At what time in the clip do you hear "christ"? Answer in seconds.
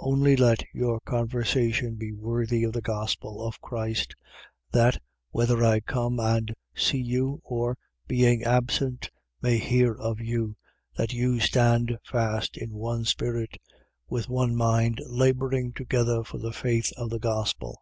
3.60-4.16